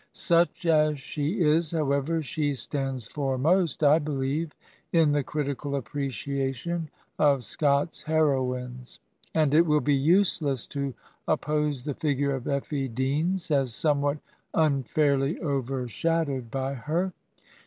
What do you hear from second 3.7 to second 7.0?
I be lieve, in the critical appreciation